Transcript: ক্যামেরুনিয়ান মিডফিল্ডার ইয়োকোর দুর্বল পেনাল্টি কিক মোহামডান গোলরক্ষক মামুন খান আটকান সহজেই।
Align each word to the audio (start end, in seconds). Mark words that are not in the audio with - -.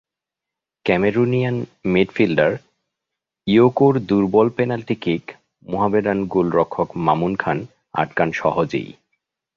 ক্যামেরুনিয়ান 0.85 1.57
মিডফিল্ডার 1.85 2.51
ইয়োকোর 3.47 3.93
দুর্বল 3.99 4.47
পেনাল্টি 4.49 4.95
কিক 4.95 5.23
মোহামডান 5.65 6.19
গোলরক্ষক 6.25 6.89
মামুন 6.97 7.33
খান 7.35 7.57
আটকান 7.93 8.29
সহজেই। 8.31 8.89